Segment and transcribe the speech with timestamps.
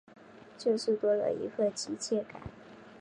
[0.57, 2.41] 就是多了一分亲切感